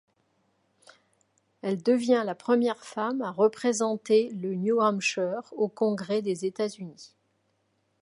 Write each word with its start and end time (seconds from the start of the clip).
Elle 1.61 1.83
devient 1.83 2.23
la 2.25 2.33
première 2.33 2.83
femme 2.83 3.21
à 3.21 3.29
représenter 3.29 4.31
le 4.31 4.55
New 4.55 4.79
Hampshire 4.81 5.43
au 5.55 5.67
Congrès 5.67 6.23
des 6.23 6.43
États-Unis. 6.43 7.13